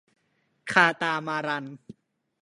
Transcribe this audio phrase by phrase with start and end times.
[0.71, 1.65] คาตามารัน